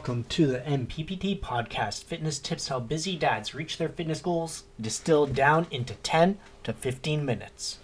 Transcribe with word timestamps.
welcome 0.00 0.24
to 0.30 0.46
the 0.46 0.60
MPPT 0.60 1.38
podcast 1.38 2.04
Fitness 2.04 2.38
Tips 2.38 2.68
How 2.68 2.80
Busy 2.80 3.16
Dads 3.16 3.54
Reach 3.54 3.76
Their 3.76 3.90
Fitness 3.90 4.22
Goals, 4.22 4.64
distilled 4.80 5.34
down 5.34 5.66
into 5.70 5.92
10 5.92 6.38
to 6.64 6.72
15 6.72 7.22
minutes. 7.22 7.80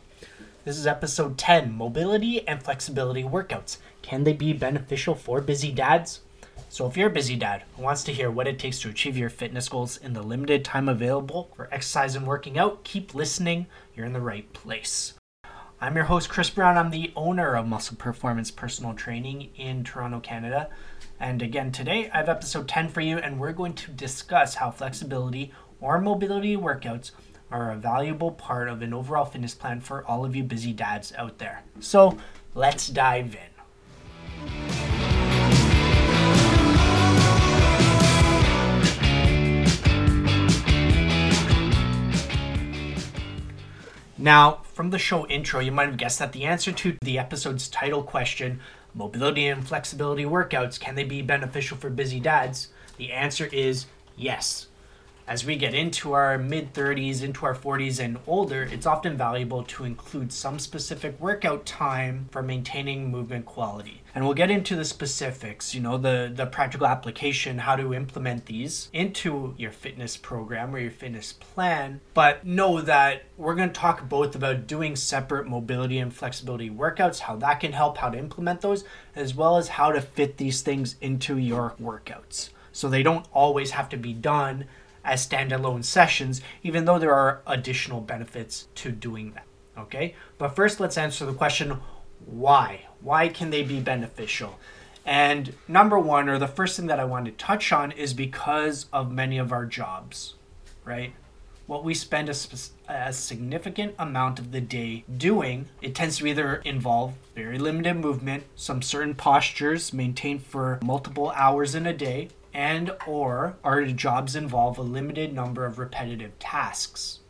This 0.65 0.79
is 0.79 0.87
episode 0.87 1.37
10 1.37 1.77
Mobility 1.77 2.49
and 2.49 2.63
Flexibility 2.63 3.23
Workouts. 3.23 3.77
Can 4.01 4.25
they 4.25 4.33
be 4.33 4.55
beneficial 4.55 5.15
for 5.15 5.43
busy 5.43 5.71
dads? 5.71 6.21
So, 6.71 6.87
if 6.87 6.97
you're 6.97 7.11
a 7.11 7.13
busy 7.13 7.37
dad 7.37 7.65
who 7.77 7.83
wants 7.83 8.03
to 8.05 8.15
hear 8.15 8.31
what 8.31 8.49
it 8.49 8.59
takes 8.59 8.81
to 8.81 8.89
achieve 8.89 9.19
your 9.19 9.29
fitness 9.29 9.69
goals 9.69 9.99
in 9.99 10.15
the 10.15 10.23
limited 10.23 10.65
time 10.65 10.89
available 10.89 11.51
for 11.55 11.69
exercise 11.71 12.17
and 12.17 12.27
working 12.27 12.57
out, 12.57 12.83
keep 12.83 13.15
listening. 13.15 13.67
You're 13.95 14.07
in 14.07 14.15
the 14.15 14.23
right 14.23 14.51
place. 14.55 15.13
I'm 15.79 15.95
your 15.95 16.07
host, 16.07 16.31
Chris 16.31 16.49
Brown. 16.49 16.79
I'm 16.79 16.91
the 16.91 17.13
owner 17.15 17.55
of 17.55 17.67
Muscle 17.67 17.99
Performance 17.99 18.51
Personal 18.51 18.95
Training 18.95 19.51
in 19.57 19.85
Toronto, 19.85 20.21
Canada. 20.21 20.71
And 21.19 21.41
again, 21.41 21.73
today 21.73 22.11
I 22.13 22.19
have 22.19 22.29
episode 22.29 22.69
10 22.69 22.89
for 22.89 23.01
you, 23.01 23.17
and 23.17 23.41
we're 23.41 23.53
going 23.53 23.73
to 23.75 23.91
discuss 23.91 24.57
how 24.57 24.71
flexibility 24.71 25.51
or 25.81 25.99
mobility 25.99 26.57
workouts 26.59 27.13
are 27.51 27.71
a 27.71 27.77
valuable 27.77 28.33
part 28.33 28.69
of 28.69 28.83
an 28.83 28.93
overall 28.93 29.25
fitness 29.25 29.55
plan 29.55 29.81
for 29.81 30.05
all 30.05 30.27
of 30.27 30.37
you 30.37 30.43
busy 30.43 30.75
dads 30.75 31.15
out 31.17 31.39
there. 31.39 31.63
So 31.81 32.19
let's 32.55 32.89
dive 32.89 33.35
in. 33.35 33.41
Now, 44.19 44.63
from 44.73 44.91
the 44.91 44.99
show 44.99 45.27
intro, 45.29 45.61
you 45.61 45.73
might 45.73 45.89
have 45.89 45.97
guessed 45.97 46.19
that 46.19 46.33
the 46.33 46.45
answer 46.45 46.73
to 46.73 46.97
the 47.01 47.19
episode's 47.19 47.69
title 47.69 48.03
question, 48.03 48.61
mobility 48.97 49.47
and 49.47 49.67
flexibility 49.67 50.25
workouts, 50.25 50.81
can 50.81 50.95
they 50.95 51.05
be 51.05 51.23
beneficial 51.23 51.77
for 51.77 51.91
busy 51.91 52.19
dads? 52.19 52.69
The 52.97 53.13
answer 53.13 53.47
is 53.53 53.87
yes. 54.17 54.67
As 55.29 55.45
we 55.45 55.57
get 55.57 55.75
into 55.75 56.13
our 56.13 56.39
mid 56.39 56.73
30s, 56.73 57.21
into 57.21 57.47
our 57.47 57.55
40s, 57.55 57.99
and 57.99 58.17
older, 58.29 58.63
it's 58.63 58.87
often 58.87 59.17
valuable 59.17 59.65
to 59.65 59.83
include 59.83 60.33
some 60.33 60.61
specific 60.61 61.21
workout 61.21 61.67
time 61.67 62.29
for 62.31 62.45
maintaining 62.45 63.11
movement 63.11 63.45
quality. 63.45 64.03
And 64.15 64.25
we'll 64.25 64.35
get 64.35 64.53
into 64.53 64.77
the 64.77 64.85
specifics, 64.85 65.75
you 65.75 65.81
know, 65.81 65.99
the, 65.99 66.31
the 66.33 66.47
practical 66.47 66.87
application, 66.87 67.59
how 67.59 67.75
to 67.75 67.93
implement 67.93 68.47
these 68.47 68.89
into 68.93 69.57
your 69.59 69.73
fitness 69.73 70.17
program 70.17 70.73
or 70.73 70.79
your 70.79 70.93
fitness 70.93 71.33
plan. 71.33 72.01
But 72.15 72.47
know 72.47 72.81
that 72.81 73.25
we're 73.37 73.57
going 73.57 73.71
to 73.71 73.81
talk 73.81 74.09
both 74.09 74.37
about 74.37 74.69
doing 74.69 74.95
separate 74.95 75.49
mobility 75.49 75.99
and 75.99 76.15
flexibility 76.15 76.71
workouts, 76.71 77.19
how 77.19 77.35
that 77.39 77.59
can 77.59 77.73
help, 77.73 77.99
how 77.99 78.11
to 78.11 78.19
implement 78.19 78.61
those, 78.61 78.85
as 79.17 79.35
well 79.35 79.57
as 79.57 79.67
how 79.71 79.91
to 79.91 80.01
fit 80.01 80.37
these 80.37 80.61
things 80.61 80.95
into 81.01 81.37
your 81.37 81.75
workouts. 81.83 82.51
So 82.71 82.89
they 82.89 83.03
don't 83.03 83.27
always 83.33 83.73
have 83.73 83.89
to 83.89 83.97
be 83.97 84.13
done 84.13 84.67
as 85.07 85.27
standalone 85.27 85.85
sessions, 85.85 86.43
even 86.63 86.85
though 86.85 86.99
there 86.99 87.15
are 87.15 87.41
additional 87.47 88.01
benefits 88.01 88.69
to 88.75 88.91
doing 88.91 89.33
that. 89.33 89.47
Okay, 89.79 90.15
but 90.39 90.57
first 90.57 90.81
let's 90.81 90.99
answer 90.99 91.25
the 91.25 91.35
question 91.35 91.79
why? 92.25 92.87
Why 93.01 93.29
can 93.29 93.51
they 93.51 93.63
be 93.63 93.81
beneficial? 93.81 94.59
And 95.05 95.55
number 95.69 95.99
one, 95.99 96.29
or 96.29 96.39
the 96.39 96.49
first 96.49 96.77
thing 96.77 96.87
that 96.87 96.99
I 96.99 97.05
want 97.05 97.27
to 97.27 97.33
touch 97.33 97.73
on, 97.73 97.93
is 97.93 98.13
because 98.13 98.87
of 98.93 99.13
many 99.13 99.39
of 99.39 99.53
our 99.53 99.65
jobs, 99.65 100.35
right? 100.85 101.13
What 101.67 101.85
we 101.85 101.95
spend 101.95 102.29
a, 102.29 102.35
a, 102.89 103.13
significant 103.13 103.95
amount 103.99 104.39
of 104.39 104.51
the 104.51 104.61
day 104.61 105.05
doing, 105.17 105.67
it 105.81 105.95
tends 105.95 106.19
to 106.19 106.27
either 106.27 106.57
involve 106.65 107.15
very 107.35 107.59
limited 107.59 107.95
movement, 107.95 108.45
some 108.57 108.83
certain 108.83 109.15
postures 109.15 109.93
maintained 109.93 110.43
for 110.43 110.81
multiple 110.83 111.33
hours 111.37 111.75
in 111.75 111.87
a 111.87 111.93
day, 111.93 112.29
and 112.57 112.91
or 113.07 113.55
our 113.63 113.85
jobs 113.85 114.35
involve 114.35 114.79
a 114.79 114.83
limited 114.83 115.33
number 115.33 115.67
of 115.67 115.79
repetitive 115.79 116.37
tasks 116.39 117.21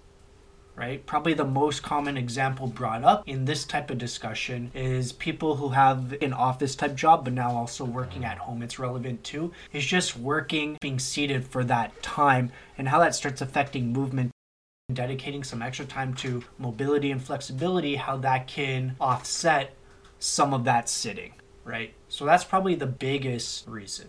right? 0.76 1.04
Probably 1.06 1.32
the 1.32 1.44
most 1.44 1.82
common 1.82 2.18
example 2.18 2.66
brought 2.66 3.02
up 3.02 3.26
in 3.26 3.46
this 3.46 3.64
type 3.64 3.90
of 3.90 3.96
discussion 3.96 4.70
is 4.74 5.10
people 5.10 5.56
who 5.56 5.70
have 5.70 6.14
an 6.20 6.34
office 6.34 6.76
type 6.76 6.94
job 6.94 7.24
but 7.24 7.32
now 7.32 7.50
also 7.50 7.82
working 7.82 8.26
at 8.26 8.36
home. 8.36 8.60
It's 8.62 8.78
relevant 8.78 9.24
too. 9.24 9.52
Is 9.72 9.86
just 9.86 10.18
working 10.18 10.76
being 10.82 10.98
seated 10.98 11.46
for 11.46 11.64
that 11.64 12.02
time 12.02 12.52
and 12.76 12.88
how 12.88 12.98
that 13.00 13.14
starts 13.14 13.40
affecting 13.40 13.90
movement 13.90 14.30
dedicating 14.92 15.42
some 15.42 15.62
extra 15.62 15.86
time 15.86 16.12
to 16.14 16.44
mobility 16.58 17.10
and 17.10 17.22
flexibility 17.22 17.96
how 17.96 18.18
that 18.18 18.46
can 18.46 18.94
offset 19.00 19.74
some 20.18 20.52
of 20.52 20.64
that 20.64 20.88
sitting 20.90 21.32
right? 21.64 21.94
So 22.08 22.24
that's 22.24 22.44
probably 22.44 22.76
the 22.76 22.86
biggest 22.86 23.66
reason 23.66 24.08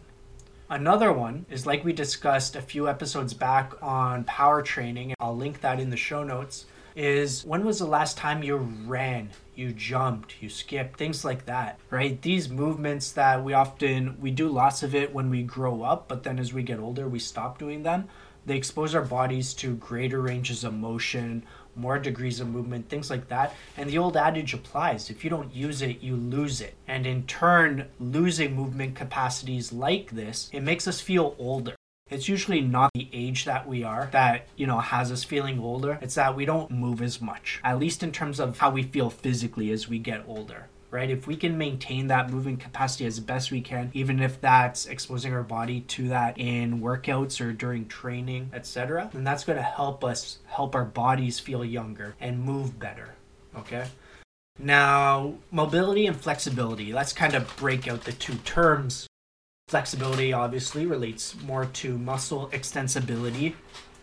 Another 0.70 1.14
one 1.14 1.46
is 1.50 1.66
like 1.66 1.86
we 1.86 1.94
discussed 1.94 2.58
a 2.58 2.62
few 2.62 2.90
episodes 2.90 3.34
back 3.34 3.72
on 3.82 4.26
power 4.26 4.62
training, 4.62 5.14
I'll 5.18 5.36
link 5.36 5.62
that 5.62 5.80
in 5.80 5.90
the 5.90 5.98
show 5.98 6.24
notes. 6.26 6.66
Is 6.94 7.46
when 7.46 7.64
was 7.64 7.80
the 7.80 7.86
last 7.86 8.18
time 8.18 8.44
you 8.44 8.58
ran, 8.58 9.30
you 9.56 9.72
jumped, 9.72 10.42
you 10.42 10.50
skipped, 10.50 10.98
things 10.98 11.24
like 11.24 11.46
that, 11.46 11.80
right? 11.90 12.22
These 12.22 12.50
movements 12.50 13.12
that 13.12 13.44
we 13.44 13.54
often 13.54 14.20
we 14.20 14.32
do 14.32 14.50
lots 14.50 14.84
of 14.84 14.94
it 14.94 15.14
when 15.14 15.30
we 15.30 15.44
grow 15.44 15.84
up, 15.84 16.10
but 16.10 16.24
then 16.24 16.38
as 16.38 16.54
we 16.54 16.64
get 16.64 16.80
older, 16.80 17.08
we 17.08 17.20
stop 17.20 17.60
doing 17.60 17.84
them. 17.84 18.10
They 18.46 18.58
expose 18.58 18.96
our 18.96 19.04
bodies 19.04 19.54
to 19.56 19.76
greater 19.76 20.22
ranges 20.22 20.64
of 20.64 20.74
motion, 20.74 21.46
more 21.78 22.00
degrees 22.00 22.40
of 22.40 22.50
movement, 22.50 22.90
things 22.90 23.10
like 23.10 23.28
that. 23.30 23.54
And 23.78 23.90
the 23.90 23.98
old 23.98 24.18
adage 24.18 24.54
applies 24.54 25.10
if 25.10 25.24
you 25.24 25.30
don't 25.30 25.54
use 25.54 25.82
it, 25.82 26.02
you 26.02 26.16
lose 26.16 26.62
it. 26.62 26.76
And 26.88 27.06
in 27.06 27.24
turn, 27.26 27.88
losing 28.00 28.56
movement 28.56 28.96
capacities 28.96 29.72
like 29.72 30.12
this, 30.12 30.50
it 30.52 30.62
makes 30.62 30.88
us 30.88 31.02
feel 31.02 31.36
older. 31.38 31.76
It's 32.10 32.30
usually 32.30 32.62
not 32.62 32.92
the 32.94 33.10
age 33.12 33.44
that 33.46 33.68
we 33.68 33.84
are 33.84 34.08
that, 34.14 34.48
you 34.56 34.66
know, 34.66 34.80
has 34.80 35.12
us 35.12 35.26
feeling 35.26 35.60
older. 35.60 36.00
It's 36.02 36.16
that 36.16 36.36
we 36.36 36.46
don't 36.46 36.72
move 36.72 37.02
as 37.02 37.22
much, 37.22 37.60
at 37.64 37.80
least 37.80 38.02
in 38.02 38.14
terms 38.14 38.40
of 38.40 38.60
how 38.60 38.70
we 38.70 38.84
feel 38.84 39.10
physically 39.10 39.72
as 39.72 39.90
we 39.90 40.00
get 40.00 40.24
older 40.26 40.70
right? 40.90 41.10
If 41.10 41.28
we 41.28 41.36
can 41.36 41.58
maintain 41.58 42.08
that 42.08 42.30
moving 42.30 42.58
capacity 42.58 43.06
as 43.06 43.20
best 43.20 43.52
we 43.52 43.62
can, 43.62 43.92
even 43.94 44.22
if 44.22 44.40
that's 44.40 44.86
exposing 44.86 45.34
our 45.34 45.44
body 45.44 45.82
to 45.82 46.08
that 46.10 46.38
in 46.38 46.80
workouts 46.80 47.42
or 47.42 47.52
during 47.54 47.88
training, 47.88 48.52
etc., 48.54 49.10
then 49.14 49.24
that's 49.24 49.44
going 49.44 49.58
to 49.58 49.64
help 49.64 50.04
us 50.04 50.40
help 50.48 50.76
our 50.76 50.86
bodies 50.86 51.40
feel 51.40 51.66
younger 51.66 52.16
and 52.20 52.44
move 52.44 52.80
better, 52.80 53.16
okay? 53.56 53.88
Now, 54.60 55.36
mobility 55.52 56.08
and 56.08 56.16
flexibility, 56.16 56.92
let's 56.94 57.14
kind 57.14 57.36
of 57.36 57.56
break 57.58 57.88
out 57.88 58.06
the 58.06 58.14
two 58.14 58.36
terms. 58.38 59.08
Flexibility 59.68 60.32
obviously 60.32 60.86
relates 60.86 61.40
more 61.42 61.66
to 61.66 61.98
muscle 61.98 62.50
extensibility 62.54 63.54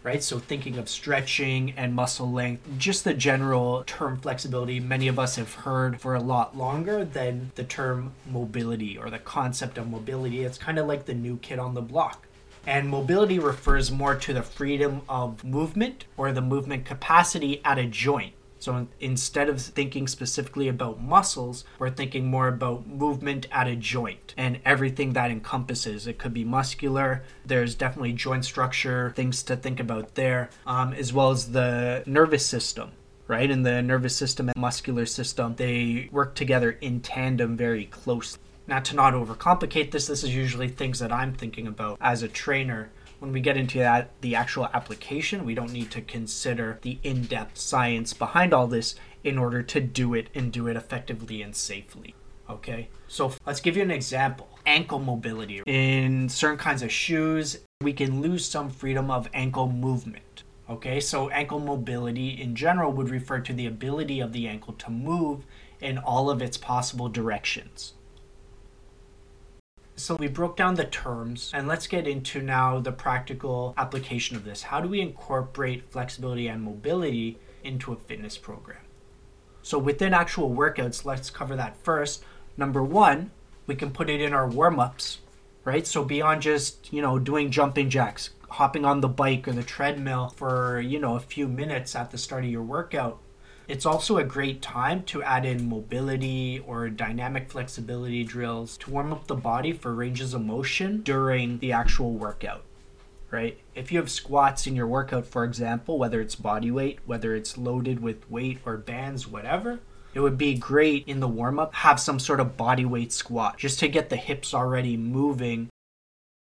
right? 0.04 0.22
So 0.22 0.38
thinking 0.38 0.76
of 0.78 0.88
stretching 0.88 1.72
and 1.76 1.94
muscle 1.94 2.30
length, 2.30 2.68
just 2.78 3.02
the 3.02 3.14
general 3.14 3.82
term 3.86 4.18
flexibility, 4.18 4.78
many 4.78 5.08
of 5.08 5.18
us 5.18 5.36
have 5.36 5.52
heard 5.52 6.00
for 6.00 6.14
a 6.14 6.20
lot 6.20 6.56
longer 6.56 7.04
than 7.04 7.50
the 7.56 7.64
term 7.64 8.12
mobility 8.30 8.96
or 8.96 9.10
the 9.10 9.18
concept 9.18 9.78
of 9.78 9.90
mobility. 9.90 10.44
It's 10.44 10.58
kind 10.58 10.78
of 10.78 10.86
like 10.86 11.06
the 11.06 11.14
new 11.14 11.38
kid 11.38 11.58
on 11.58 11.74
the 11.74 11.82
block. 11.82 12.28
And 12.66 12.88
mobility 12.88 13.38
refers 13.38 13.90
more 13.90 14.14
to 14.14 14.32
the 14.32 14.42
freedom 14.42 15.02
of 15.08 15.42
movement 15.42 16.04
or 16.16 16.32
the 16.32 16.40
movement 16.40 16.84
capacity 16.84 17.62
at 17.64 17.78
a 17.78 17.86
joint. 17.86 18.34
So 18.64 18.86
instead 18.98 19.50
of 19.50 19.60
thinking 19.60 20.08
specifically 20.08 20.68
about 20.68 20.98
muscles, 20.98 21.66
we're 21.78 21.90
thinking 21.90 22.24
more 22.24 22.48
about 22.48 22.86
movement 22.86 23.46
at 23.52 23.68
a 23.68 23.76
joint 23.76 24.32
and 24.38 24.58
everything 24.64 25.12
that 25.12 25.30
encompasses. 25.30 26.06
It 26.06 26.16
could 26.16 26.32
be 26.32 26.44
muscular, 26.44 27.24
there's 27.44 27.74
definitely 27.74 28.14
joint 28.14 28.46
structure, 28.46 29.12
things 29.14 29.42
to 29.42 29.56
think 29.56 29.80
about 29.80 30.14
there, 30.14 30.48
um, 30.66 30.94
as 30.94 31.12
well 31.12 31.30
as 31.30 31.52
the 31.52 32.02
nervous 32.06 32.46
system 32.46 32.92
right? 33.26 33.50
And 33.50 33.64
the 33.64 33.80
nervous 33.80 34.14
system 34.14 34.50
and 34.50 34.56
muscular 34.58 35.06
system, 35.06 35.54
they 35.56 36.10
work 36.12 36.34
together 36.34 36.72
in 36.72 37.00
tandem 37.00 37.56
very 37.56 37.86
closely. 37.86 38.38
Now, 38.66 38.80
to 38.80 38.94
not 38.94 39.14
overcomplicate 39.14 39.90
this, 39.90 40.08
this 40.08 40.22
is 40.22 40.34
usually 40.34 40.68
things 40.68 40.98
that 40.98 41.10
I'm 41.10 41.32
thinking 41.32 41.66
about 41.66 41.96
as 42.02 42.22
a 42.22 42.28
trainer 42.28 42.90
when 43.24 43.32
we 43.32 43.40
get 43.40 43.56
into 43.56 43.78
that 43.78 44.10
the 44.20 44.34
actual 44.34 44.68
application 44.74 45.46
we 45.46 45.54
don't 45.54 45.72
need 45.72 45.90
to 45.90 46.02
consider 46.02 46.78
the 46.82 46.98
in-depth 47.02 47.56
science 47.56 48.12
behind 48.12 48.52
all 48.52 48.66
this 48.66 48.96
in 49.22 49.38
order 49.38 49.62
to 49.62 49.80
do 49.80 50.12
it 50.12 50.28
and 50.34 50.52
do 50.52 50.68
it 50.68 50.76
effectively 50.76 51.40
and 51.40 51.56
safely 51.56 52.14
okay? 52.50 52.88
So 53.08 53.32
let's 53.46 53.62
give 53.62 53.74
you 53.74 53.82
an 53.82 53.90
example. 53.90 54.50
Ankle 54.66 54.98
mobility. 54.98 55.62
In 55.64 56.28
certain 56.28 56.58
kinds 56.58 56.82
of 56.82 56.92
shoes 56.92 57.60
we 57.80 57.94
can 57.94 58.20
lose 58.20 58.46
some 58.46 58.68
freedom 58.68 59.10
of 59.10 59.30
ankle 59.32 59.72
movement 59.72 60.42
okay? 60.68 61.00
So 61.00 61.30
ankle 61.30 61.60
mobility 61.60 62.28
in 62.28 62.54
general 62.54 62.92
would 62.92 63.08
refer 63.08 63.40
to 63.40 63.54
the 63.54 63.66
ability 63.66 64.20
of 64.20 64.34
the 64.34 64.46
ankle 64.46 64.74
to 64.74 64.90
move 64.90 65.46
in 65.80 65.96
all 65.96 66.28
of 66.28 66.42
its 66.42 66.58
possible 66.58 67.08
directions 67.08 67.94
so 69.96 70.16
we 70.16 70.26
broke 70.26 70.56
down 70.56 70.74
the 70.74 70.84
terms 70.84 71.50
and 71.54 71.68
let's 71.68 71.86
get 71.86 72.08
into 72.08 72.42
now 72.42 72.80
the 72.80 72.92
practical 72.92 73.74
application 73.76 74.36
of 74.36 74.44
this. 74.44 74.62
How 74.62 74.80
do 74.80 74.88
we 74.88 75.00
incorporate 75.00 75.90
flexibility 75.90 76.48
and 76.48 76.62
mobility 76.62 77.38
into 77.62 77.92
a 77.92 77.96
fitness 77.96 78.36
program? 78.36 78.80
So 79.62 79.78
within 79.78 80.12
actual 80.12 80.50
workouts, 80.50 81.04
let's 81.04 81.30
cover 81.30 81.56
that 81.56 81.76
first. 81.76 82.24
Number 82.56 82.82
one, 82.82 83.30
we 83.66 83.74
can 83.74 83.92
put 83.92 84.10
it 84.10 84.20
in 84.20 84.34
our 84.34 84.46
warm 84.46 84.78
ups, 84.78 85.20
right? 85.64 85.86
So 85.86 86.04
beyond 86.04 86.42
just, 86.42 86.92
you 86.92 87.00
know, 87.00 87.18
doing 87.18 87.50
jumping 87.50 87.88
jacks, 87.88 88.30
hopping 88.50 88.84
on 88.84 89.00
the 89.00 89.08
bike 89.08 89.48
or 89.48 89.52
the 89.52 89.62
treadmill 89.62 90.28
for, 90.28 90.80
you 90.80 90.98
know, 90.98 91.16
a 91.16 91.20
few 91.20 91.48
minutes 91.48 91.94
at 91.94 92.10
the 92.10 92.18
start 92.18 92.44
of 92.44 92.50
your 92.50 92.62
workout, 92.62 93.18
it's 93.66 93.86
also 93.86 94.18
a 94.18 94.24
great 94.24 94.60
time 94.60 95.02
to 95.04 95.22
add 95.22 95.46
in 95.46 95.68
mobility 95.68 96.62
or 96.66 96.90
dynamic 96.90 97.50
flexibility 97.50 98.22
drills 98.22 98.76
to 98.78 98.90
warm 98.90 99.12
up 99.12 99.26
the 99.26 99.34
body 99.34 99.72
for 99.72 99.94
ranges 99.94 100.34
of 100.34 100.44
motion 100.44 101.00
during 101.00 101.58
the 101.58 101.72
actual 101.72 102.12
workout. 102.12 102.62
Right? 103.30 103.58
If 103.74 103.90
you 103.90 103.98
have 103.98 104.10
squats 104.10 104.66
in 104.66 104.76
your 104.76 104.86
workout, 104.86 105.26
for 105.26 105.44
example, 105.44 105.98
whether 105.98 106.20
it's 106.20 106.36
body 106.36 106.70
weight, 106.70 107.00
whether 107.06 107.34
it's 107.34 107.58
loaded 107.58 108.00
with 108.00 108.30
weight 108.30 108.58
or 108.64 108.76
bands, 108.76 109.26
whatever, 109.26 109.80
it 110.12 110.20
would 110.20 110.38
be 110.38 110.54
great 110.54 111.08
in 111.08 111.18
the 111.18 111.26
warm 111.26 111.58
up 111.58 111.74
have 111.74 111.98
some 111.98 112.20
sort 112.20 112.38
of 112.38 112.56
body 112.56 112.84
weight 112.84 113.12
squat 113.12 113.58
just 113.58 113.80
to 113.80 113.88
get 113.88 114.10
the 114.10 114.16
hips 114.16 114.54
already 114.54 114.96
moving. 114.96 115.68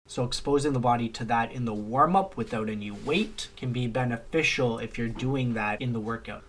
So 0.06 0.24
exposing 0.24 0.72
the 0.72 0.80
body 0.80 1.08
to 1.10 1.24
that 1.26 1.52
in 1.52 1.64
the 1.64 1.74
warm 1.74 2.16
up 2.16 2.36
without 2.36 2.68
any 2.68 2.90
weight 2.90 3.48
can 3.56 3.72
be 3.72 3.86
beneficial 3.86 4.78
if 4.78 4.98
you're 4.98 5.08
doing 5.08 5.54
that 5.54 5.80
in 5.80 5.92
the 5.92 6.00
workout. 6.00 6.42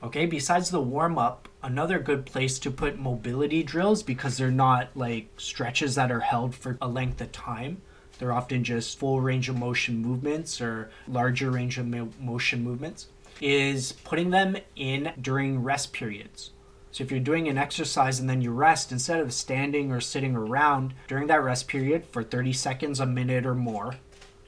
Okay, 0.00 0.26
besides 0.26 0.70
the 0.70 0.80
warm 0.80 1.18
up, 1.18 1.48
another 1.60 1.98
good 1.98 2.24
place 2.24 2.60
to 2.60 2.70
put 2.70 3.00
mobility 3.00 3.64
drills 3.64 4.04
because 4.04 4.36
they're 4.36 4.48
not 4.50 4.90
like 4.94 5.28
stretches 5.38 5.96
that 5.96 6.12
are 6.12 6.20
held 6.20 6.54
for 6.54 6.78
a 6.80 6.86
length 6.86 7.20
of 7.20 7.32
time. 7.32 7.82
They're 8.18 8.32
often 8.32 8.62
just 8.62 8.96
full 8.96 9.20
range 9.20 9.48
of 9.48 9.58
motion 9.58 9.96
movements 9.96 10.60
or 10.60 10.90
larger 11.08 11.50
range 11.50 11.78
of 11.78 11.88
motion 12.20 12.62
movements. 12.62 13.08
Is 13.40 13.90
putting 13.90 14.30
them 14.30 14.56
in 14.76 15.12
during 15.20 15.64
rest 15.64 15.92
periods. 15.92 16.50
So 16.92 17.02
if 17.02 17.10
you're 17.10 17.20
doing 17.20 17.48
an 17.48 17.58
exercise 17.58 18.20
and 18.20 18.30
then 18.30 18.40
you 18.40 18.52
rest, 18.52 18.92
instead 18.92 19.18
of 19.18 19.32
standing 19.32 19.90
or 19.90 20.00
sitting 20.00 20.36
around 20.36 20.94
during 21.08 21.26
that 21.26 21.42
rest 21.42 21.66
period 21.66 22.06
for 22.06 22.22
30 22.22 22.52
seconds, 22.52 23.00
a 23.00 23.06
minute, 23.06 23.44
or 23.44 23.54
more, 23.54 23.96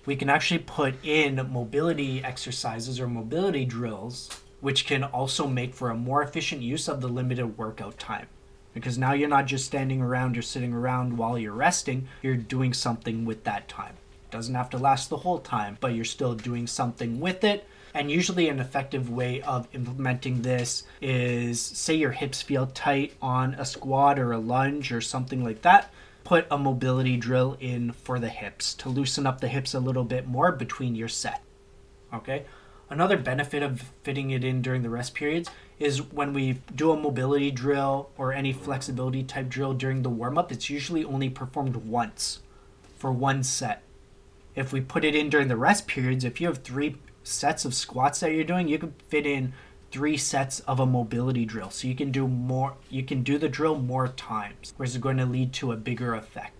we 0.07 0.15
can 0.15 0.31
actually 0.31 0.59
put 0.59 0.95
in 1.05 1.37
mobility 1.53 2.23
exercises 2.23 3.01
or 3.01 3.09
mobility 3.09 3.65
drills 3.65 4.31
which 4.61 4.87
can 4.87 5.05
also 5.05 5.47
make 5.47 5.75
for 5.75 5.91
a 5.91 5.97
more 5.97 6.23
efficient 6.23 6.63
use 6.63 6.89
of 6.89 7.01
the 7.01 7.09
limited 7.09 7.57
workout 7.59 7.99
time. 7.99 8.27
Because 8.73 8.99
now 8.99 9.13
you're 9.13 9.29
not 9.29 9.47
just 9.47 9.65
standing 9.65 10.01
around 10.01 10.39
or 10.39 10.43
sitting 10.43 10.73
around 10.73 11.17
while 11.17 11.39
you're 11.39 11.53
resting, 11.53 12.09
you're 12.23 12.37
doing 12.37 12.73
something 12.73 13.25
with 13.25 13.45
that 13.45 13.69
time. 13.69 13.95
It 14.29 14.31
doesn't 14.31 14.55
have 14.55 14.71
to 14.71 14.79
last 14.79 15.11
the 15.11 15.19
whole 15.19 15.41
time, 15.41 15.77
but 15.81 15.95
you're 15.95 16.05
still 16.05 16.35
doing 16.35 16.67
something 16.67 17.19
with 17.19 17.43
it. 17.43 17.67
And 17.93 18.11
usually, 18.11 18.49
an 18.49 18.61
effective 18.61 19.11
way 19.11 19.43
of 19.43 19.67
implementing 19.73 20.43
this 20.43 20.85
is 21.01 21.61
say 21.61 21.95
your 21.95 22.13
hips 22.13 22.41
feel 22.41 22.69
tight 22.69 23.15
on 23.21 23.55
a 23.55 23.65
squat 23.65 24.19
or 24.19 24.31
a 24.31 24.39
lunge 24.39 24.93
or 24.93 25.01
something 25.01 25.43
like 25.43 25.63
that. 25.63 25.93
Put 26.23 26.47
a 26.51 26.59
mobility 26.59 27.17
drill 27.17 27.57
in 27.59 27.91
for 27.91 28.21
the 28.21 28.29
hips 28.29 28.75
to 28.75 28.89
loosen 28.89 29.27
up 29.27 29.41
the 29.41 29.49
hips 29.49 29.75
a 29.75 29.81
little 29.81 30.05
bit 30.05 30.29
more 30.29 30.53
between 30.53 30.95
your 30.95 31.09
set. 31.09 31.43
Okay, 32.15 32.45
Another 32.91 33.17
benefit 33.17 33.63
of 33.63 33.83
fitting 34.03 34.31
it 34.31 34.43
in 34.43 34.63
during 34.63 34.83
the 34.83 34.91
rest 34.91 35.15
periods 35.15 35.49
is 35.79 36.03
when 36.03 36.33
we 36.33 36.61
do 36.75 36.91
a 36.91 36.97
mobility 36.97 37.53
drill 37.53 38.11
or 38.19 38.33
any 38.33 38.53
flexibility 38.53 39.23
type 39.23 39.49
drill 39.49 39.75
during 39.75 40.03
the 40.03 40.11
warm 40.11 40.37
up, 40.37 40.51
it's 40.51 40.69
usually 40.69 41.05
only 41.05 41.31
performed 41.31 41.77
once 41.77 42.41
for 42.99 43.13
one 43.13 43.45
set. 43.45 43.83
If 44.57 44.73
we 44.73 44.81
put 44.81 45.05
it 45.05 45.15
in 45.15 45.31
during 45.31 45.47
the 45.47 45.57
rest 45.57 45.87
periods, 45.87 46.25
if 46.25 46.41
you 46.41 46.49
have 46.49 46.59
three 46.59 46.97
sets 47.23 47.65
of 47.65 47.75
squats 47.75 48.21
that 48.21 48.33
you're 48.33 48.43
doing, 48.43 48.67
you 48.67 48.79
can 48.79 48.95
fit 49.09 49.25
in 49.25 49.53
three 49.93 50.17
sets 50.17 50.59
of 50.61 50.81
a 50.81 50.87
mobility 50.87 51.45
drill. 51.45 51.71
So 51.71 51.87
you 51.87 51.95
can 51.95 52.11
do 52.11 52.27
more, 52.27 52.75
you 52.89 53.05
can 53.05 53.23
do 53.23 53.39
the 53.39 53.49
drill 53.49 53.79
more 53.79 54.09
times, 54.09 54.75
which 54.77 54.91
is 54.91 54.99
going 54.99 55.17
to 55.19 55.27
lead 55.27 55.53
to 55.55 55.71
a 55.71 55.77
bigger 55.77 56.15
effect. 56.15 56.60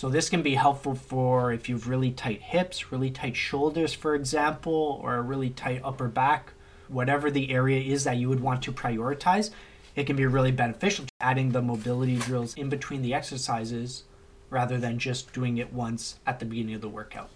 So 0.00 0.08
this 0.08 0.30
can 0.30 0.40
be 0.40 0.54
helpful 0.54 0.94
for 0.94 1.52
if 1.52 1.68
you've 1.68 1.86
really 1.86 2.10
tight 2.10 2.40
hips, 2.40 2.90
really 2.90 3.10
tight 3.10 3.36
shoulders, 3.36 3.92
for 3.92 4.14
example, 4.14 4.98
or 5.04 5.16
a 5.16 5.20
really 5.20 5.50
tight 5.50 5.82
upper 5.84 6.08
back, 6.08 6.54
whatever 6.88 7.30
the 7.30 7.50
area 7.50 7.82
is 7.82 8.04
that 8.04 8.16
you 8.16 8.30
would 8.30 8.40
want 8.40 8.62
to 8.62 8.72
prioritize. 8.72 9.50
It 9.94 10.04
can 10.04 10.16
be 10.16 10.24
really 10.24 10.52
beneficial 10.52 11.04
adding 11.20 11.50
the 11.50 11.60
mobility 11.60 12.16
drills 12.16 12.54
in 12.54 12.70
between 12.70 13.02
the 13.02 13.12
exercises 13.12 14.04
rather 14.48 14.78
than 14.78 14.98
just 14.98 15.34
doing 15.34 15.58
it 15.58 15.70
once 15.70 16.18
at 16.26 16.38
the 16.38 16.46
beginning 16.46 16.76
of 16.76 16.80
the 16.80 16.88
workout. 16.88 17.28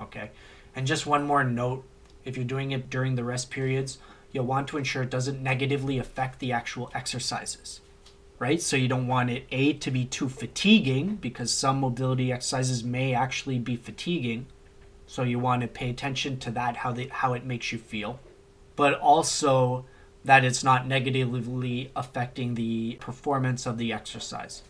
Okay. 0.00 0.30
And 0.76 0.86
just 0.86 1.04
one 1.04 1.26
more 1.26 1.42
note 1.42 1.84
if 2.24 2.36
you're 2.36 2.46
doing 2.46 2.70
it 2.70 2.88
during 2.90 3.16
the 3.16 3.24
rest 3.24 3.50
periods, 3.50 3.98
you'll 4.30 4.46
want 4.46 4.68
to 4.68 4.78
ensure 4.78 5.02
it 5.02 5.10
doesn't 5.10 5.42
negatively 5.42 5.98
affect 5.98 6.38
the 6.38 6.52
actual 6.52 6.92
exercises 6.94 7.80
right? 8.38 8.60
So 8.60 8.76
you 8.76 8.88
don't 8.88 9.06
want 9.06 9.30
it 9.30 9.46
A 9.50 9.72
to 9.74 9.90
be 9.90 10.04
too 10.04 10.28
fatiguing 10.28 11.16
because 11.16 11.52
some 11.52 11.80
mobility 11.80 12.32
exercises 12.32 12.84
may 12.84 13.14
actually 13.14 13.58
be 13.58 13.76
fatiguing. 13.76 14.46
So 15.06 15.22
you 15.22 15.38
want 15.38 15.62
to 15.62 15.68
pay 15.68 15.90
attention 15.90 16.38
to 16.40 16.50
that 16.52 16.78
how 16.78 16.92
they, 16.92 17.08
how 17.08 17.32
it 17.34 17.44
makes 17.44 17.72
you 17.72 17.78
feel. 17.78 18.20
But 18.76 18.94
also 19.00 19.86
that 20.24 20.44
it's 20.44 20.62
not 20.62 20.86
negatively 20.86 21.90
affecting 21.96 22.54
the 22.54 22.98
performance 23.00 23.66
of 23.66 23.78
the 23.78 23.92
exercise. 23.92 24.62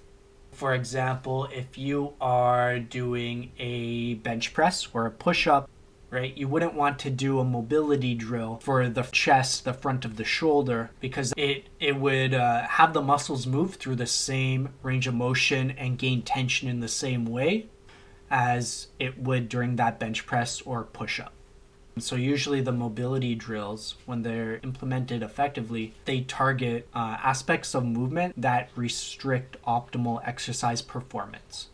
For 0.52 0.74
example, 0.74 1.48
if 1.52 1.76
you 1.76 2.14
are 2.20 2.78
doing 2.78 3.52
a 3.58 4.14
bench 4.14 4.54
press 4.54 4.88
or 4.92 5.06
a 5.06 5.10
push 5.10 5.46
up 5.46 5.68
right? 6.10 6.36
You 6.36 6.48
wouldn't 6.48 6.74
want 6.74 6.98
to 7.00 7.10
do 7.10 7.38
a 7.38 7.44
mobility 7.44 8.14
drill 8.14 8.60
for 8.62 8.88
the 8.88 9.02
chest, 9.02 9.64
the 9.64 9.74
front 9.74 10.04
of 10.04 10.16
the 10.16 10.24
shoulder, 10.24 10.90
because 11.00 11.32
it 11.36 11.66
it 11.80 11.96
would 11.96 12.34
uh, 12.34 12.62
have 12.66 12.92
the 12.92 13.02
muscles 13.02 13.46
move 13.46 13.74
through 13.74 13.96
the 13.96 14.06
same 14.06 14.70
range 14.82 15.06
of 15.06 15.14
motion 15.14 15.70
and 15.72 15.98
gain 15.98 16.22
tension 16.22 16.68
in 16.68 16.80
the 16.80 16.88
same 16.88 17.24
way 17.24 17.66
as 18.30 18.88
it 18.98 19.18
would 19.18 19.48
during 19.48 19.76
that 19.76 19.98
bench 19.98 20.26
press 20.26 20.60
or 20.62 20.84
push 20.84 21.20
up. 21.20 21.32
So 21.98 22.14
usually 22.14 22.60
the 22.60 22.72
mobility 22.72 23.34
drills, 23.34 23.96
when 24.06 24.22
they're 24.22 24.60
implemented 24.62 25.22
effectively, 25.22 25.94
they 26.04 26.20
target 26.20 26.88
uh, 26.94 27.16
aspects 27.22 27.74
of 27.74 27.84
movement 27.84 28.34
that 28.40 28.70
restrict 28.76 29.56
optimal 29.66 30.20
exercise 30.24 30.80
performance. 30.80 31.68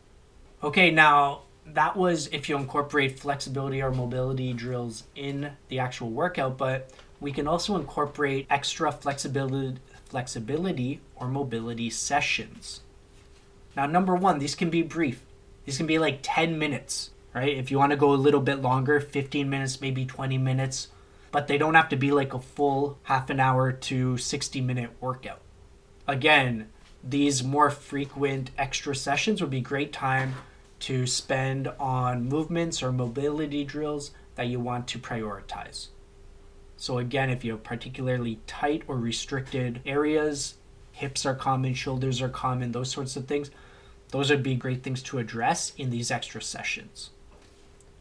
Okay, 0.63 0.91
now 0.91 1.43
that 1.67 1.97
was 1.97 2.29
if 2.33 2.49
you 2.49 2.57
incorporate 2.57 3.19
flexibility 3.19 3.83
or 3.83 3.91
mobility 3.91 4.53
drills 4.53 5.05
in 5.15 5.53
the 5.69 5.79
actual 5.79 6.11
workout, 6.11 6.59
but 6.59 6.91
we 7.21 7.33
can 7.33 7.47
also 7.47 7.77
incorporate 7.77 8.47
extra 8.51 8.93
flexibility 8.93 9.79
flexibility 10.07 11.01
or 11.17 11.27
mobility 11.27 11.91
sessions. 11.91 12.83
Now, 13.77 13.87
number 13.87 14.15
1, 14.15 14.39
these 14.39 14.55
can 14.55 14.71
be 14.71 14.83
brief. 14.83 15.23
These 15.65 15.79
can 15.79 15.87
be 15.87 15.99
like 15.99 16.21
10 16.23 16.57
minutes, 16.57 17.11
right? 17.35 17.57
If 17.57 17.73
you 17.73 17.79
want 17.79 17.91
to 17.91 17.97
go 17.97 18.13
a 18.13 18.15
little 18.15 18.41
bit 18.41 18.63
longer, 18.63 19.01
15 19.01 19.51
minutes, 19.51 19.81
maybe 19.81 20.05
20 20.05 20.39
minutes, 20.39 20.89
but 21.33 21.49
they 21.49 21.59
don't 21.59 21.75
have 21.75 21.89
to 21.89 21.97
be 21.97 22.13
like 22.13 22.33
a 22.33 22.39
full 22.39 22.99
half 23.05 23.29
an 23.29 23.41
hour 23.41 23.73
to 23.73 24.17
60 24.17 24.61
minute 24.61 24.91
workout. 25.01 25.41
Again, 26.07 26.69
these 27.03 27.43
more 27.43 27.71
frequent 27.71 28.51
extra 28.57 28.95
sessions 28.95 29.41
would 29.41 29.51
be 29.51 29.61
great 29.61 29.93
time 29.93 30.35
to 30.85 31.07
spend 31.07 31.67
on 31.81 32.29
movements 32.29 32.83
or 32.83 32.93
mobility 32.93 33.65
drills 33.65 34.11
that 34.35 34.49
you 34.49 34.61
want 34.61 34.87
to 34.87 34.99
prioritize. 34.99 35.89
So, 36.77 36.99
again, 36.99 37.31
if 37.31 37.43
you 37.43 37.53
have 37.53 37.63
particularly 37.63 38.39
tight 38.47 38.83
or 38.87 38.99
restricted 38.99 39.81
areas, 39.87 40.57
hips 40.93 41.25
are 41.25 41.35
common, 41.35 41.73
shoulders 41.73 42.21
are 42.21 42.29
common, 42.29 42.73
those 42.73 42.91
sorts 42.91 43.17
of 43.17 43.27
things, 43.27 43.51
those 44.11 44.29
would 44.29 44.43
be 44.43 44.57
great 44.57 44.83
things 44.83 45.03
to 45.05 45.19
address 45.19 45.73
in 45.79 45.89
these 45.89 46.11
extra 46.11 46.43
sessions. 46.43 47.09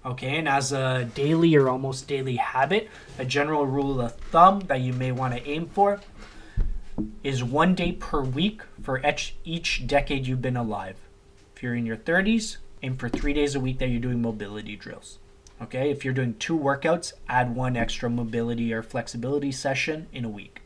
Okay, 0.06 0.36
and 0.36 0.50
as 0.50 0.74
a 0.74 1.10
daily 1.16 1.56
or 1.56 1.70
almost 1.70 2.10
daily 2.10 2.36
habit, 2.36 2.90
a 3.18 3.24
general 3.24 3.66
rule 3.66 4.02
of 4.02 4.14
thumb 4.16 4.60
that 4.68 4.82
you 4.82 4.92
may 4.92 5.14
want 5.14 5.34
to 5.34 5.50
aim 5.50 5.68
for 5.68 6.02
is 7.24 7.46
one 7.46 7.76
day 7.76 7.94
per 7.94 8.22
week 8.22 8.62
for 8.82 9.02
each, 9.08 9.38
each 9.46 9.88
decade 9.88 10.28
you've 10.28 10.42
been 10.42 10.58
alive. 10.58 10.98
If 11.56 11.64
you're 11.64 11.76
in 11.76 11.86
your 11.86 11.96
30s, 11.96 12.58
aim 12.84 12.98
for 12.98 13.10
three 13.10 13.34
days 13.34 13.56
a 13.56 13.60
week 13.60 13.80
that 13.80 13.88
you're 13.88 14.02
doing 14.02 14.22
mobility 14.22 14.76
drills. 14.76 15.18
Okay, 15.62 15.90
if 15.90 16.04
you're 16.04 16.14
doing 16.14 16.36
two 16.36 16.58
workouts, 16.58 17.14
add 17.30 17.56
one 17.56 17.78
extra 17.78 18.10
mobility 18.10 18.74
or 18.74 18.84
flexibility 18.84 19.52
session 19.52 20.08
in 20.12 20.26
a 20.26 20.30
week. 20.30 20.62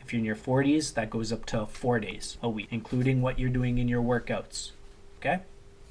If 0.00 0.12
you're 0.12 0.18
in 0.18 0.26
your 0.26 0.36
40s, 0.36 0.92
that 0.94 1.08
goes 1.08 1.32
up 1.32 1.46
to 1.46 1.64
four 1.66 1.98
days 1.98 2.36
a 2.42 2.48
week, 2.48 2.68
including 2.70 3.22
what 3.22 3.38
you're 3.38 3.48
doing 3.48 3.78
in 3.78 3.88
your 3.88 4.02
workouts. 4.02 4.72
Okay? 5.18 5.40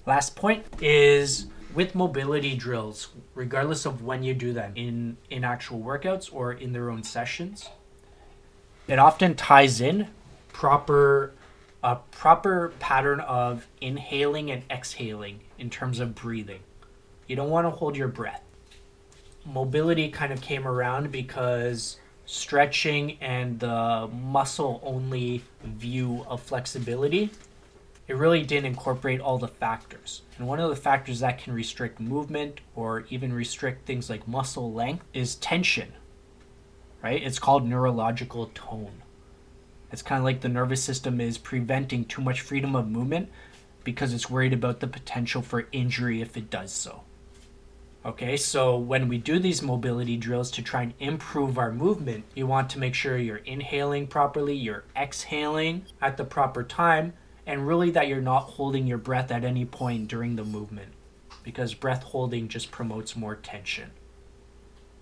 Last 0.05 0.35
point 0.35 0.65
is 0.79 1.47
with 1.73 1.95
mobility 1.95 2.55
drills, 2.55 3.07
regardless 3.33 3.85
of 3.85 4.03
when 4.03 4.21
you 4.21 4.35
do 4.35 4.53
them 4.53 4.73
in, 4.75 5.17
in 5.31 5.43
actual 5.43 5.79
workouts 5.79 6.29
or 6.31 6.53
in 6.53 6.73
their 6.73 6.91
own 6.91 7.01
sessions, 7.01 7.69
it 8.87 8.99
often 8.99 9.33
ties 9.33 9.81
in 9.81 10.09
proper 10.51 11.33
a 11.83 11.97
proper 12.11 12.73
pattern 12.79 13.19
of 13.19 13.67
inhaling 13.81 14.49
and 14.49 14.63
exhaling 14.71 15.41
in 15.59 15.69
terms 15.69 15.99
of 15.99 16.15
breathing. 16.15 16.61
You 17.27 17.35
don't 17.35 17.49
want 17.49 17.65
to 17.67 17.71
hold 17.71 17.97
your 17.97 18.07
breath. 18.07 18.41
Mobility 19.45 20.09
kind 20.09 20.31
of 20.31 20.41
came 20.41 20.67
around 20.67 21.11
because 21.11 21.97
stretching 22.25 23.17
and 23.19 23.59
the 23.59 24.09
muscle 24.13 24.79
only 24.83 25.43
view 25.63 26.25
of 26.29 26.41
flexibility 26.41 27.29
it 28.07 28.15
really 28.17 28.43
didn't 28.43 28.65
incorporate 28.65 29.21
all 29.21 29.37
the 29.37 29.47
factors. 29.47 30.23
And 30.37 30.47
one 30.47 30.59
of 30.59 30.69
the 30.69 30.75
factors 30.75 31.21
that 31.21 31.37
can 31.37 31.53
restrict 31.53 31.99
movement 31.99 32.59
or 32.75 33.05
even 33.09 33.31
restrict 33.31 33.85
things 33.85 34.09
like 34.09 34.27
muscle 34.27 34.73
length 34.73 35.05
is 35.13 35.35
tension, 35.35 35.93
right? 37.01 37.23
It's 37.23 37.39
called 37.39 37.65
neurological 37.65 38.51
tone. 38.53 39.02
It's 39.93 40.01
kind 40.01 40.17
of 40.17 40.23
like 40.23 40.41
the 40.41 40.49
nervous 40.49 40.83
system 40.83 41.21
is 41.21 41.37
preventing 41.37 42.05
too 42.05 42.23
much 42.23 42.41
freedom 42.41 42.75
of 42.75 42.89
movement 42.89 43.29
because 43.83 44.11
it's 44.11 44.27
worried 44.27 44.51
about 44.51 44.79
the 44.79 44.87
potential 44.87 45.43
for 45.43 45.67
injury 45.71 46.19
if 46.19 46.35
it 46.35 46.49
does 46.49 46.73
so. 46.73 47.03
Okay, 48.03 48.35
so 48.35 48.75
when 48.75 49.07
we 49.07 49.19
do 49.19 49.37
these 49.37 49.61
mobility 49.61 50.17
drills 50.17 50.49
to 50.51 50.63
try 50.63 50.81
and 50.81 50.93
improve 50.99 51.59
our 51.59 51.71
movement, 51.71 52.25
you 52.33 52.47
want 52.47 52.71
to 52.71 52.79
make 52.79 52.95
sure 52.95 53.19
you're 53.19 53.37
inhaling 53.37 54.07
properly, 54.07 54.55
you're 54.55 54.83
exhaling 54.95 55.85
at 56.01 56.17
the 56.17 56.25
proper 56.25 56.63
time, 56.63 57.13
and 57.45 57.67
really 57.67 57.91
that 57.91 58.07
you're 58.07 58.19
not 58.19 58.49
holding 58.49 58.87
your 58.87 58.97
breath 58.97 59.29
at 59.29 59.45
any 59.45 59.63
point 59.63 60.07
during 60.07 60.37
the 60.37 60.43
movement 60.43 60.91
because 61.43 61.75
breath 61.75 62.01
holding 62.01 62.47
just 62.47 62.71
promotes 62.71 63.15
more 63.15 63.35
tension. 63.35 63.91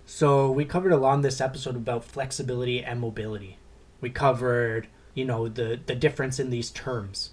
So, 0.04 0.50
we 0.50 0.66
covered 0.66 0.92
a 0.92 0.98
lot 0.98 1.14
in 1.14 1.22
this 1.22 1.40
episode 1.40 1.76
about 1.76 2.04
flexibility 2.04 2.84
and 2.84 3.00
mobility. 3.00 3.56
We 4.02 4.10
covered, 4.10 4.88
you 5.14 5.24
know, 5.24 5.48
the, 5.48 5.80
the 5.86 5.94
difference 5.94 6.38
in 6.38 6.50
these 6.50 6.70
terms, 6.70 7.30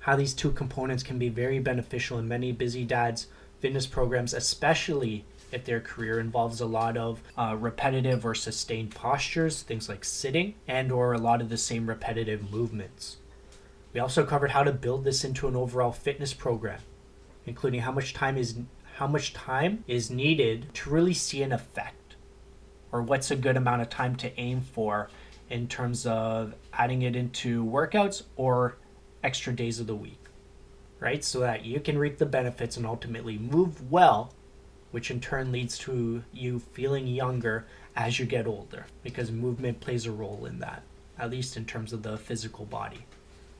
how 0.00 0.16
these 0.16 0.34
two 0.34 0.50
components 0.50 1.04
can 1.04 1.18
be 1.18 1.28
very 1.28 1.60
beneficial 1.60 2.18
in 2.18 2.26
many 2.26 2.50
busy 2.50 2.84
dads' 2.84 3.28
fitness 3.60 3.86
programs, 3.86 4.34
especially 4.34 5.24
if 5.52 5.64
their 5.66 5.80
career 5.80 6.18
involves 6.18 6.60
a 6.62 6.66
lot 6.66 6.96
of 6.96 7.20
uh, 7.36 7.54
repetitive 7.60 8.24
or 8.24 8.34
sustained 8.34 8.90
postures, 8.92 9.62
things 9.62 9.88
like 9.88 10.02
sitting, 10.02 10.54
and 10.66 10.90
or 10.90 11.12
a 11.12 11.18
lot 11.18 11.42
of 11.42 11.50
the 11.50 11.58
same 11.58 11.86
repetitive 11.86 12.50
movements. 12.50 13.18
We 13.92 14.00
also 14.00 14.24
covered 14.24 14.52
how 14.52 14.64
to 14.64 14.72
build 14.72 15.04
this 15.04 15.24
into 15.24 15.46
an 15.46 15.54
overall 15.54 15.92
fitness 15.92 16.32
program, 16.32 16.80
including 17.44 17.82
how 17.82 17.92
much 17.92 18.14
time 18.14 18.38
is 18.38 18.56
how 18.94 19.06
much 19.06 19.34
time 19.34 19.84
is 19.86 20.10
needed 20.10 20.72
to 20.74 20.90
really 20.90 21.14
see 21.14 21.42
an 21.42 21.52
effect, 21.52 22.16
or 22.90 23.02
what's 23.02 23.30
a 23.30 23.36
good 23.36 23.56
amount 23.56 23.82
of 23.82 23.90
time 23.90 24.16
to 24.16 24.40
aim 24.40 24.62
for 24.62 25.10
in 25.52 25.68
terms 25.68 26.06
of 26.06 26.54
adding 26.72 27.02
it 27.02 27.14
into 27.14 27.64
workouts 27.64 28.22
or 28.36 28.76
extra 29.22 29.52
days 29.52 29.78
of 29.78 29.86
the 29.86 29.94
week 29.94 30.22
right? 31.02 31.24
So 31.24 31.40
that 31.40 31.64
you 31.64 31.80
can 31.80 31.98
reap 31.98 32.18
the 32.18 32.26
benefits 32.26 32.76
and 32.76 32.86
ultimately 32.86 33.36
move 33.36 33.90
well, 33.90 34.32
which 34.92 35.10
in 35.10 35.20
turn 35.20 35.50
leads 35.50 35.76
to 35.78 36.22
you 36.32 36.60
feeling 36.60 37.08
younger 37.08 37.66
as 37.96 38.20
you 38.20 38.24
get 38.24 38.46
older 38.46 38.86
because 39.02 39.30
movement 39.30 39.80
plays 39.80 40.06
a 40.06 40.12
role 40.12 40.46
in 40.46 40.60
that, 40.60 40.82
at 41.18 41.30
least 41.30 41.56
in 41.56 41.64
terms 41.64 41.92
of 41.92 42.04
the 42.04 42.16
physical 42.16 42.64
body. 42.64 43.04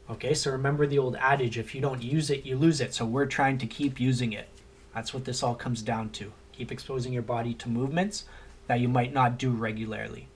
Okay, 0.08 0.34
so 0.34 0.52
remember 0.52 0.86
the 0.86 0.98
old 0.98 1.16
adage 1.16 1.58
if 1.58 1.74
you 1.74 1.80
don't 1.80 2.02
use 2.02 2.30
it, 2.30 2.46
you 2.46 2.56
lose 2.56 2.80
it. 2.80 2.94
So 2.94 3.04
we're 3.04 3.26
trying 3.26 3.58
to 3.58 3.66
keep 3.66 3.98
using 3.98 4.32
it. 4.32 4.48
That's 4.94 5.12
what 5.12 5.24
this 5.24 5.42
all 5.42 5.56
comes 5.56 5.82
down 5.82 6.10
to. 6.10 6.32
Keep 6.52 6.70
exposing 6.70 7.12
your 7.12 7.22
body 7.22 7.54
to 7.54 7.68
movements 7.68 8.24
that 8.68 8.78
you 8.78 8.88
might 8.88 9.12
not 9.12 9.36
do 9.36 9.50
regularly. 9.50 10.28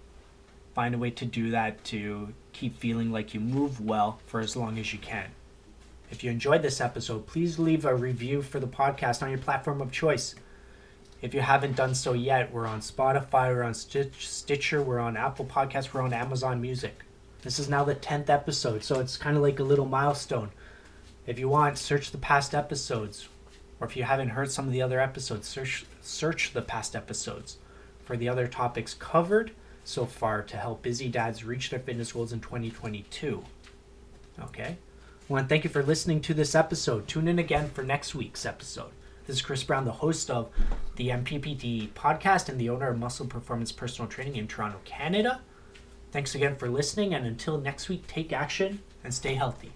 Find 0.77 0.95
a 0.95 0.99
way 0.99 1.09
to 1.13 1.25
do 1.25 1.53
that 1.53 1.83
to 1.85 2.35
keep 2.53 2.79
feeling 2.79 3.11
like 3.11 3.33
you 3.33 3.41
move 3.41 3.81
well 3.81 4.21
for 4.27 4.41
as 4.41 4.57
long 4.57 4.79
as 4.79 4.93
you 4.93 4.99
can. 4.99 5.29
If 6.11 6.23
you 6.23 6.31
enjoyed 6.31 6.61
this 6.61 6.83
episode, 6.83 7.27
please 7.27 7.59
leave 7.59 7.87
a 7.87 7.97
review 7.97 8.43
for 8.43 8.61
the 8.61 8.67
podcast 8.67 9.23
on 9.23 9.31
your 9.31 9.39
platform 9.39 9.81
of 9.81 9.91
choice. 9.91 10.35
If 11.23 11.33
you 11.33 11.41
haven't 11.41 11.77
done 11.77 11.95
so 11.95 12.13
yet, 12.13 12.53
we're 12.53 12.67
on 12.67 12.81
Spotify, 12.81 13.49
we're 13.49 13.63
on 13.63 13.73
Stitcher, 13.73 14.83
we're 14.83 14.99
on 14.99 15.17
Apple 15.17 15.47
Podcasts, 15.47 15.95
we're 15.95 16.03
on 16.03 16.13
Amazon 16.13 16.61
Music. 16.61 17.05
This 17.41 17.59
is 17.59 17.71
now 17.71 17.83
the 17.83 17.95
10th 17.95 18.29
episode, 18.29 18.85
so 18.85 19.01
it's 19.01 19.17
kind 19.17 19.39
of 19.39 19.43
like 19.43 19.61
a 19.61 19.65
little 19.65 19.87
milestone. 19.87 20.51
If 21.27 21.39
you 21.39 21.49
want, 21.49 21.79
search 21.79 22.11
the 22.11 22.19
past 22.19 22.55
episodes. 22.55 23.31
Or 23.81 23.87
if 23.87 23.97
you 23.97 24.03
haven't 24.03 24.29
heard 24.29 24.51
some 24.51 24.67
of 24.67 24.73
the 24.75 24.83
other 24.83 25.01
episodes, 25.01 25.49
search 25.49 25.87
search 26.03 26.53
the 26.53 26.61
past 26.61 26.95
episodes 26.95 27.57
for 28.05 28.19
the 28.19 28.29
other 28.29 28.47
topics 28.47 28.93
covered 28.93 29.53
so 29.87 30.05
far 30.05 30.43
to 30.43 30.57
help 30.57 30.83
busy 30.83 31.09
dads 31.09 31.45
reach 31.45 31.71
their 31.71 31.79
fitness 31.79 32.13
goals 32.13 32.33
in 32.33 32.41
2022. 32.41 33.43
Okay? 34.43 34.77
I 35.29 35.33
want 35.33 35.45
to 35.45 35.49
thank 35.49 35.65
you 35.65 35.71
for 35.71 35.83
listening 35.83 36.21
to 36.23 36.35
this 36.35 36.55
episode. 36.55 37.07
Tune 37.07 37.29
in 37.29 37.39
again 37.39 37.71
for 37.71 37.83
next 37.83 38.15
week's 38.15 38.45
episode. 38.45 38.91
This 39.27 39.37
is 39.37 39.43
Chris 39.43 39.65
Brown, 39.65 39.85
the 39.85 39.93
host 39.93 40.31
of 40.31 40.51
the 40.97 41.09
MPPT 41.09 41.89
podcast 41.91 42.49
and 42.49 42.61
the 42.61 42.69
owner 42.69 42.89
of 42.89 42.99
Muscle 42.99 43.27
Performance 43.27 43.73
Personal 43.73 44.09
Training 44.09 44.37
in 44.37 44.47
Toronto, 44.47 44.79
Canada. 44.85 45.41
Thanks 46.13 46.35
again 46.35 46.57
for 46.57 46.69
listening, 46.69 47.15
and 47.15 47.27
until 47.27 47.59
next 47.59 47.89
week, 47.89 48.07
take 48.07 48.33
action 48.33 48.81
and 49.03 49.13
stay 49.13 49.35
healthy. 49.35 49.73